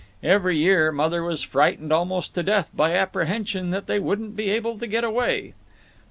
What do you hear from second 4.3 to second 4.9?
be able to